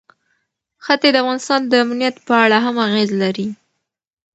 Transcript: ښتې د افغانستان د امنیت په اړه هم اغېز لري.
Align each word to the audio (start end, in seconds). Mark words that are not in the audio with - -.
ښتې 0.85 1.09
د 1.13 1.17
افغانستان 1.23 1.59
د 1.67 1.73
امنیت 1.83 2.15
په 2.27 2.33
اړه 2.43 2.57
هم 2.65 2.75
اغېز 2.87 3.09
لري. 3.21 3.47